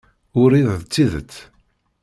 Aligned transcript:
Urid 0.41 0.67
d 0.81 0.83
tidet. 0.93 1.33